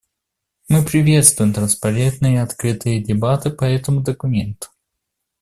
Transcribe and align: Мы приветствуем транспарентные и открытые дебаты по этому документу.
Мы 0.67 0.83
приветствуем 0.83 1.53
транспарентные 1.53 2.33
и 2.33 2.37
открытые 2.39 3.03
дебаты 3.03 3.51
по 3.51 3.65
этому 3.65 4.01
документу. 4.01 4.67